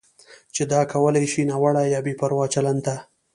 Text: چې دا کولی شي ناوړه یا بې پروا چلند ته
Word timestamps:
چې 0.55 0.63
دا 0.73 0.81
کولی 0.91 1.25
شي 1.31 1.41
ناوړه 1.49 1.83
یا 1.93 1.99
بې 2.05 2.13
پروا 2.19 2.45
چلند 2.53 2.79
ته 2.85 2.95